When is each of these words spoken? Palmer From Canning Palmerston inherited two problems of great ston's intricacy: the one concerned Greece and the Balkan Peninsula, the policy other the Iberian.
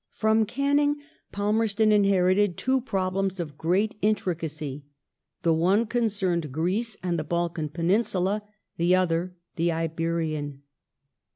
Palmer 0.01 0.17
From 0.17 0.45
Canning 0.47 0.95
Palmerston 1.31 1.91
inherited 1.91 2.57
two 2.57 2.81
problems 2.81 3.39
of 3.39 3.55
great 3.55 3.91
ston's 3.91 3.99
intricacy: 4.01 4.83
the 5.43 5.53
one 5.53 5.85
concerned 5.85 6.51
Greece 6.51 6.97
and 7.03 7.19
the 7.19 7.23
Balkan 7.23 7.69
Peninsula, 7.69 8.41
the 8.77 8.93
policy 8.93 8.95
other 8.95 9.35
the 9.57 9.71
Iberian. 9.71 10.63